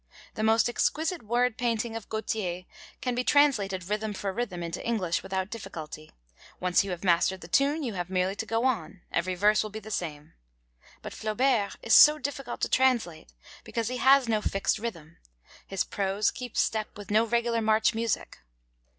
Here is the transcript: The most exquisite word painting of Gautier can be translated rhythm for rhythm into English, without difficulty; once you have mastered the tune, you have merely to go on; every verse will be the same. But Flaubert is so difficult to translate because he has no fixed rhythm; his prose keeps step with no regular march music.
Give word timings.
The 0.33 0.41
most 0.41 0.67
exquisite 0.67 1.21
word 1.21 1.57
painting 1.59 1.95
of 1.95 2.09
Gautier 2.09 2.63
can 3.01 3.13
be 3.13 3.23
translated 3.23 3.87
rhythm 3.87 4.13
for 4.13 4.33
rhythm 4.33 4.63
into 4.63 4.83
English, 4.83 5.21
without 5.21 5.51
difficulty; 5.51 6.09
once 6.59 6.83
you 6.83 6.89
have 6.89 7.03
mastered 7.03 7.41
the 7.41 7.47
tune, 7.47 7.83
you 7.83 7.93
have 7.93 8.09
merely 8.09 8.35
to 8.37 8.45
go 8.47 8.65
on; 8.65 9.01
every 9.11 9.35
verse 9.35 9.61
will 9.61 9.69
be 9.69 9.77
the 9.79 9.91
same. 9.91 10.33
But 11.03 11.13
Flaubert 11.13 11.75
is 11.83 11.93
so 11.93 12.17
difficult 12.17 12.61
to 12.61 12.67
translate 12.67 13.31
because 13.63 13.89
he 13.89 13.97
has 13.97 14.27
no 14.27 14.41
fixed 14.41 14.79
rhythm; 14.79 15.17
his 15.67 15.83
prose 15.83 16.31
keeps 16.31 16.61
step 16.61 16.97
with 16.97 17.11
no 17.11 17.23
regular 17.27 17.61
march 17.61 17.93
music. 17.93 18.39